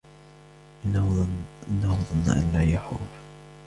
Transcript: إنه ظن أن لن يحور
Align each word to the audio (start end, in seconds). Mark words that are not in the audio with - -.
إنه 0.85 1.09
ظن 1.69 2.31
أن 2.31 2.51
لن 2.53 2.69
يحور 2.69 3.07